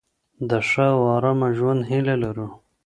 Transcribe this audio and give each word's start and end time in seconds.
د 0.49 0.51
ښه 0.69 0.85
او 0.95 1.01
آرامه 1.15 1.49
ژوند 1.57 1.81
هیله 1.91 2.15
لرو. 2.23 2.47